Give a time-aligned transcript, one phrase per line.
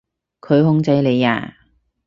[0.39, 1.57] 佢控制你呀？